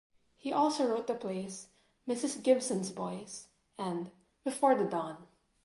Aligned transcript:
He 0.39 0.51
also 0.51 0.87
wrote 0.87 1.05
the 1.05 1.13
plays 1.13 1.67
"Mrs. 2.07 2.41
Gibbons' 2.41 2.89
Boys" 2.91 3.49
and 3.77 4.09
"Before 4.43 4.73
the 4.73 4.85
Dawn". 4.85 5.27